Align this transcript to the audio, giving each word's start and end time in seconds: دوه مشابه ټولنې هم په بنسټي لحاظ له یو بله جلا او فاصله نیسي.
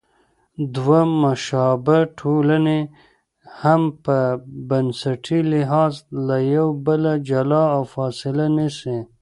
دوه 0.75 0.99
مشابه 1.23 1.97
ټولنې 2.19 2.79
هم 3.61 3.81
په 4.05 4.17
بنسټي 4.69 5.39
لحاظ 5.51 5.93
له 6.27 6.37
یو 6.55 6.67
بله 6.85 7.11
جلا 7.29 7.63
او 7.75 7.81
فاصله 7.93 8.45
نیسي. 8.57 8.97